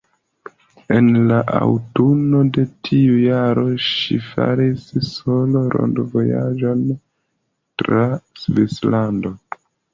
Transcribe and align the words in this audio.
En 0.99 1.09
la 1.31 1.35
aŭtuno 1.57 2.39
de 2.55 2.63
tiu 2.89 3.19
jaro 3.25 3.67
ŝi 3.89 4.19
faris 4.31 4.89
solo-rondvojaĝon 5.11 6.85
tra 7.83 8.05
Svislando. 8.47 9.37